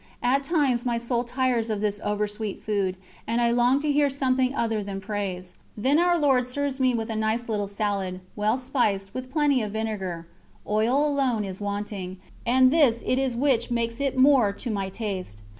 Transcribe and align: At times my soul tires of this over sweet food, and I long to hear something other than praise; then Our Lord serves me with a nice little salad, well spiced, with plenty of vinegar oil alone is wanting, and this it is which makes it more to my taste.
At 0.23 0.41
times 0.43 0.83
my 0.83 0.97
soul 0.97 1.23
tires 1.23 1.69
of 1.69 1.79
this 1.79 2.01
over 2.03 2.25
sweet 2.27 2.63
food, 2.63 2.97
and 3.27 3.39
I 3.39 3.51
long 3.51 3.79
to 3.81 3.91
hear 3.91 4.09
something 4.09 4.51
other 4.55 4.83
than 4.83 4.99
praise; 4.99 5.53
then 5.77 5.99
Our 5.99 6.17
Lord 6.17 6.47
serves 6.47 6.79
me 6.79 6.95
with 6.95 7.11
a 7.11 7.15
nice 7.15 7.47
little 7.47 7.67
salad, 7.67 8.19
well 8.35 8.57
spiced, 8.57 9.13
with 9.13 9.31
plenty 9.31 9.61
of 9.61 9.73
vinegar 9.73 10.25
oil 10.67 11.07
alone 11.07 11.45
is 11.45 11.61
wanting, 11.61 12.17
and 12.47 12.71
this 12.71 13.03
it 13.05 13.19
is 13.19 13.35
which 13.35 13.69
makes 13.69 14.01
it 14.01 14.17
more 14.17 14.51
to 14.51 14.71
my 14.71 14.89
taste. 14.89 15.43